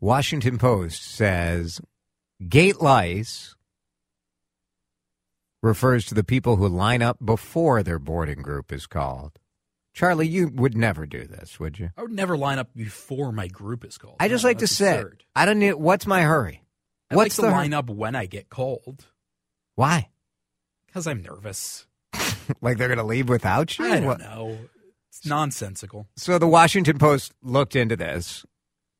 [0.00, 1.80] Washington Post says
[2.48, 3.54] gate lice
[5.62, 9.32] refers to the people who line up before their boarding group is called.
[9.92, 11.90] Charlie, you would never do this, would you?
[11.96, 14.16] I would never line up before my group is called.
[14.20, 14.94] I just No, like to sit.
[15.00, 15.24] absurd.
[15.36, 15.74] I don't need.
[15.74, 16.62] What's my hurry?
[17.10, 19.06] I What's like to the line up when I get called
[19.74, 20.08] Why?
[20.86, 21.86] because I'm nervous.
[22.60, 23.84] Like they're going to leave without you?
[23.84, 24.58] I don't What- know.
[25.08, 26.08] It's nonsensical.
[26.16, 28.44] So the Washington Post looked into this.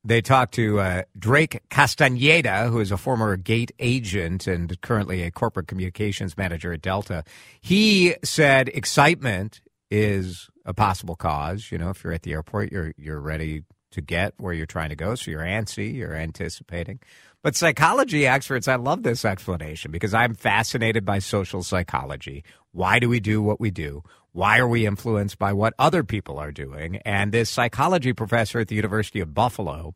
[0.03, 5.31] They talked to uh, Drake Castaneda, who is a former gate agent and currently a
[5.31, 7.23] corporate communications manager at Delta.
[7.61, 11.71] He said excitement is a possible cause.
[11.71, 14.89] You know, if you're at the airport, you're you're ready to get where you're trying
[14.89, 16.99] to go, so you're antsy, you're anticipating.
[17.43, 22.43] But psychology experts, I love this explanation because I'm fascinated by social psychology.
[22.71, 24.03] Why do we do what we do?
[24.33, 26.97] Why are we influenced by what other people are doing?
[26.97, 29.93] And this psychology professor at the University of Buffalo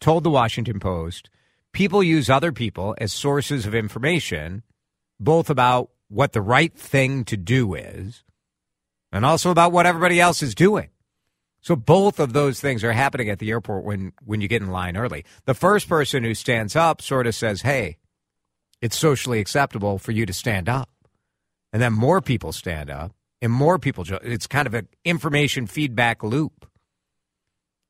[0.00, 1.28] told the Washington Post
[1.72, 4.62] people use other people as sources of information,
[5.18, 8.22] both about what the right thing to do is
[9.10, 10.88] and also about what everybody else is doing.
[11.60, 14.70] So both of those things are happening at the airport when when you get in
[14.70, 15.24] line early.
[15.44, 17.98] The first person who stands up sort of says, "Hey,
[18.80, 20.88] it's socially acceptable for you to stand up."
[21.72, 23.12] And then more people stand up
[23.42, 26.64] and more people it's kind of an information feedback loop.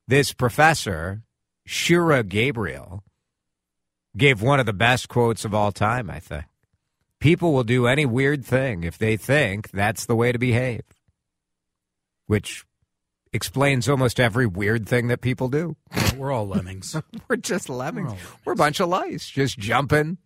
[0.08, 1.22] This professor,
[1.64, 3.04] Shira Gabriel,
[4.16, 6.46] gave one of the best quotes of all time, I think.
[7.20, 10.82] People will do any weird thing if they think that's the way to behave.
[12.26, 12.64] Which
[13.32, 15.76] explains almost every weird thing that people do.
[16.16, 16.96] We're all lemmings.
[17.28, 18.10] We're just lemmings.
[18.10, 20.18] We're all We're a bunch of lice, just jumping.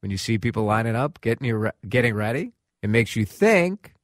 [0.00, 3.94] When you see people lining up, getting you re- getting ready, it makes you think.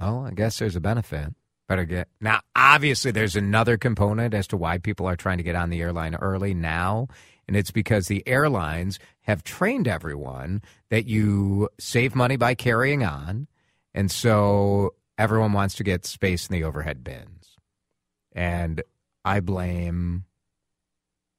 [0.00, 1.34] Oh, I guess there's a benefit.
[1.68, 2.40] Better get now.
[2.56, 6.14] Obviously, there's another component as to why people are trying to get on the airline
[6.14, 7.08] early now,
[7.46, 13.48] and it's because the airlines have trained everyone that you save money by carrying on,
[13.92, 17.56] and so everyone wants to get space in the overhead bins,
[18.32, 18.82] and
[19.26, 20.24] I blame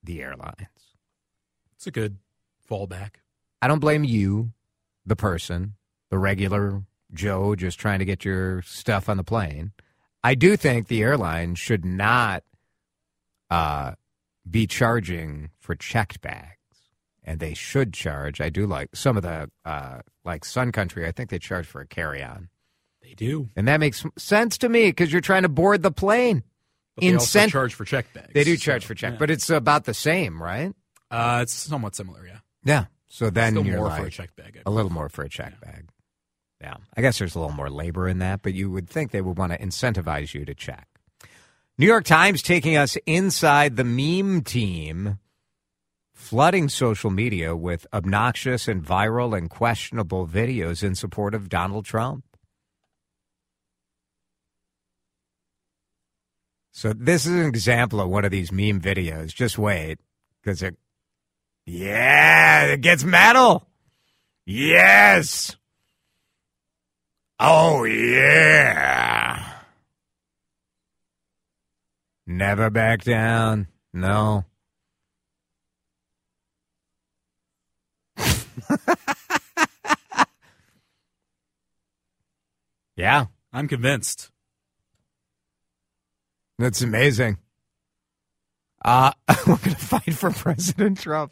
[0.04, 0.68] the airlines.
[1.76, 2.18] It's a good
[2.70, 3.16] fallback.
[3.64, 4.52] I don't blame you,
[5.08, 5.74] the person,
[6.10, 6.84] the regular
[7.14, 9.72] Joe just trying to get your stuff on the plane.
[10.24, 12.44] I do think the airline should not
[13.50, 13.94] uh,
[14.50, 16.58] be charging for checked bags,
[17.24, 18.42] and they should charge.
[18.42, 21.08] I do like some of the uh, like Sun Country.
[21.08, 22.50] I think they charge for a carry-on,
[23.02, 23.50] They do.
[23.56, 26.44] and that makes sense to me because you're trying to board the plane.
[26.96, 28.32] But they also charge for check bags.
[28.34, 29.20] They do charge so, for check, yeah.
[29.20, 30.74] but it's about the same, right?
[31.12, 32.26] uh, it's somewhat similar.
[32.28, 32.40] Yeah.
[32.64, 32.86] Yeah.
[33.08, 34.58] So then Still you're more like, for a check bag.
[34.58, 35.88] I A little more for a check bag.
[36.62, 36.76] Yeah.
[36.96, 39.38] I guess there's a little more labor in that, but you would think they would
[39.38, 40.88] want to incentivize you to check.
[41.78, 45.20] New York Times taking us inside the meme team,
[46.14, 52.26] flooding social media with obnoxious and viral and questionable videos in support of Donald Trump.
[56.74, 59.34] So this is an example of one of these meme videos.
[59.34, 60.00] Just wait,
[60.42, 60.78] because it,
[61.66, 63.68] yeah, it gets metal.
[64.46, 65.56] Yes.
[67.40, 69.46] Oh, yeah.
[72.28, 73.68] Never back down.
[73.94, 74.44] No.
[82.98, 84.30] yeah, I'm convinced.
[86.58, 87.38] that's amazing.
[88.84, 89.12] Uh,
[89.48, 91.32] we're going to fight for President Trump.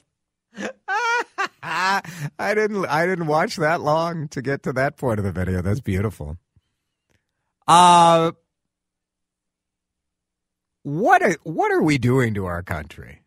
[2.39, 5.61] I didn't I didn't watch that long to get to that point of the video.
[5.61, 6.37] That's beautiful.
[7.67, 8.31] Uh
[10.83, 13.21] what are, what are we doing to our country?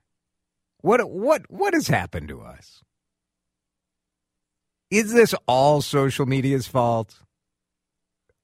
[0.81, 2.83] What what what has happened to us?
[4.91, 7.19] Is this all social media's fault?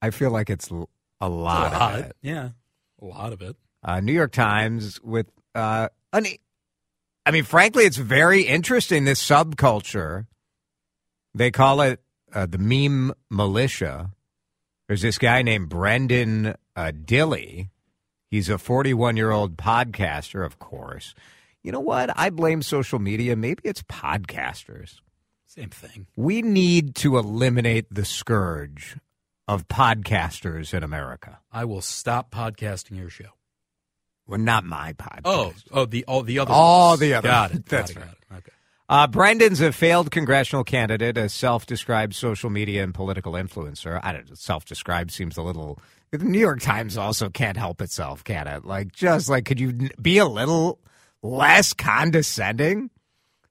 [0.03, 0.89] I feel like it's a lot,
[1.23, 1.95] a lot.
[1.95, 2.17] of it.
[2.21, 2.51] Yeah.
[3.01, 3.57] A lot of it.
[3.83, 6.27] Uh, New York Times with uh, an,
[7.27, 9.05] I mean, frankly, it's very interesting.
[9.05, 10.27] This subculture,
[11.35, 12.01] they call it
[12.33, 14.13] uh, the meme militia.
[14.87, 17.69] There's this guy named Brenden uh, Dilley,
[18.31, 21.15] He's a 41 year old podcaster, of course.
[21.63, 22.11] You know what?
[22.19, 23.37] I blame social media.
[23.37, 25.01] Maybe it's podcasters.
[25.47, 26.07] Same thing.
[26.17, 28.99] We need to eliminate the scourge
[29.49, 31.39] of podcasters in America.
[31.53, 33.31] I will stop podcasting your show.
[34.27, 35.21] Well, not my podcast.
[35.25, 36.53] Oh, oh, the all the other.
[36.53, 37.01] All ones.
[37.01, 37.67] the other Got it.
[37.69, 38.31] That's got it, right.
[38.31, 38.39] got it.
[38.39, 38.53] Okay.
[38.89, 43.99] Uh, Brenden's a failed congressional candidate, a self-described social media and political influencer.
[44.03, 44.35] I don't know.
[44.35, 45.81] Self-described seems a little.
[46.13, 48.65] The New York Times also can't help itself, can it?
[48.65, 50.79] Like, just like, could you be a little
[51.23, 52.91] less condescending?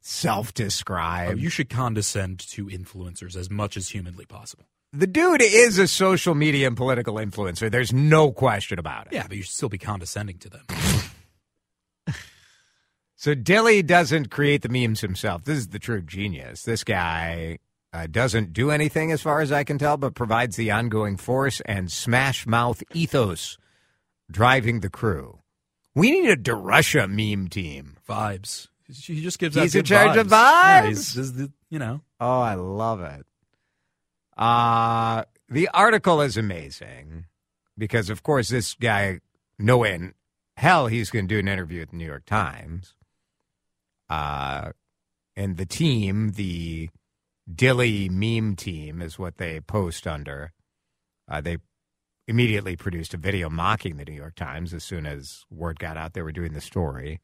[0.02, 1.34] Self-described.
[1.34, 4.66] Oh, you should condescend to influencers as much as humanly possible.
[4.94, 7.70] The dude is a social media and political influencer.
[7.70, 9.14] There's no question about it.
[9.14, 10.66] Yeah, but you should still be condescending to them.
[13.18, 15.46] So Dilley doesn't create the memes himself.
[15.46, 16.62] This is the true genius.
[16.64, 17.58] This guy
[17.92, 21.60] uh, doesn't do anything, as far as I can tell, but provides the ongoing force
[21.62, 23.58] and smash mouth ethos
[24.30, 25.40] driving the crew.
[25.96, 27.96] We need a DeRusha meme team.
[28.08, 28.68] vibes.
[28.88, 29.56] He just gives.
[29.56, 30.88] He's in charge of Yeah, vibes?
[30.90, 32.02] he's, he's the, you know.
[32.20, 33.26] Oh, I love it.
[34.38, 37.26] Uh, the article is amazing
[37.78, 39.20] because, of course, this guy,
[39.58, 40.14] no way in
[40.58, 42.96] hell he's going to do an interview with the New York Times.
[44.10, 44.72] Uh,
[45.36, 46.90] and the team, the
[47.54, 50.54] Dilley meme team, is what they post under.
[51.30, 51.58] Uh, they
[52.28, 56.14] immediately produced a video mocking the New York Times as soon as word got out
[56.14, 57.20] they were doing the story.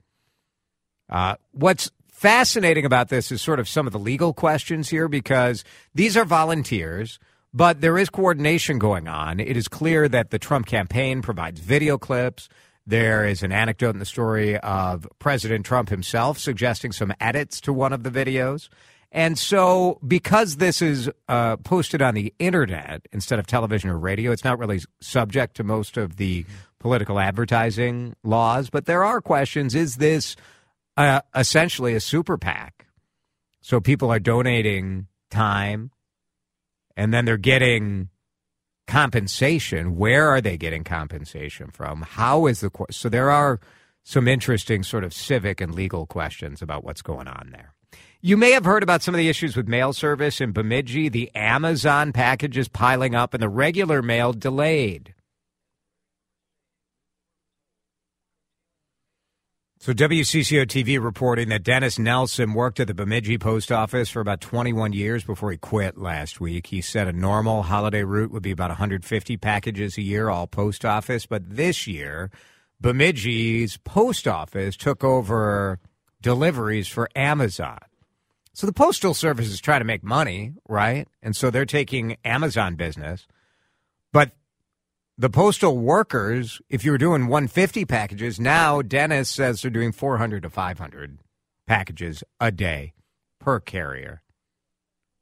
[1.09, 5.63] Uh, what's fascinating about this is sort of some of the legal questions here because
[5.95, 7.17] these are volunteers,
[7.53, 9.39] but there is coordination going on.
[9.39, 12.47] It is clear that the Trump campaign provides video clips.
[12.85, 17.73] There is an anecdote in the story of President Trump himself suggesting some edits to
[17.73, 18.69] one of the videos.
[19.11, 24.31] And so, because this is uh, posted on the internet instead of television or radio,
[24.31, 26.45] it's not really subject to most of the
[26.79, 28.69] political advertising laws.
[28.69, 29.75] But there are questions.
[29.75, 30.37] Is this
[31.35, 32.87] essentially a super PAC.
[33.61, 35.91] So people are donating time
[36.97, 38.09] and then they're getting
[38.87, 39.95] compensation.
[39.95, 42.01] Where are they getting compensation from?
[42.01, 43.59] How is the so there are
[44.03, 47.73] some interesting sort of civic and legal questions about what's going on there.
[48.19, 51.09] You may have heard about some of the issues with mail service in Bemidji.
[51.09, 55.13] The Amazon packages piling up and the regular mail delayed.
[59.83, 64.39] So WCCO TV reporting that Dennis Nelson worked at the Bemidji post office for about
[64.39, 66.67] 21 years before he quit last week.
[66.67, 70.85] He said a normal holiday route would be about 150 packages a year, all post
[70.85, 71.25] office.
[71.25, 72.29] But this year,
[72.79, 75.79] Bemidji's post office took over
[76.21, 77.79] deliveries for Amazon.
[78.53, 81.07] So the postal service is trying to make money, right?
[81.23, 83.25] And so they're taking Amazon business.
[84.13, 84.33] But
[85.17, 90.43] the postal workers, if you were doing 150 packages, now Dennis says they're doing 400
[90.43, 91.19] to 500
[91.67, 92.93] packages a day
[93.39, 94.21] per carrier.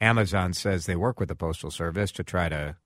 [0.01, 2.77] Amazon says they work with the Postal Service to try to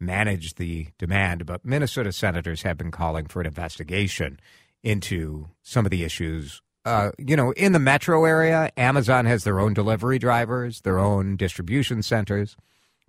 [0.00, 4.38] manage the demand, but Minnesota senators have been calling for an investigation
[4.82, 6.62] into some of the issues.
[6.84, 11.36] Uh, you know, in the metro area, Amazon has their own delivery drivers, their own
[11.36, 12.56] distribution centers.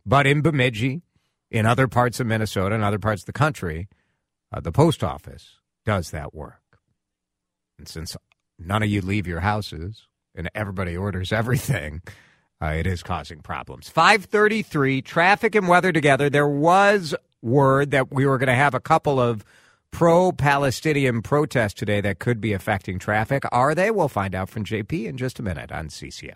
[0.05, 1.01] But in Bemidji,
[1.51, 3.87] in other parts of Minnesota and other parts of the country,
[4.51, 5.55] uh, the post office
[5.85, 6.61] does that work.
[7.77, 8.15] And since
[8.57, 12.01] none of you leave your houses and everybody orders everything,
[12.61, 13.89] uh, it is causing problems.
[13.89, 16.29] 533, traffic and weather together.
[16.29, 19.45] There was word that we were going to have a couple of
[19.91, 23.43] pro Palestinian protests today that could be affecting traffic.
[23.51, 23.91] Are they?
[23.91, 26.35] We'll find out from JP in just a minute on CCO.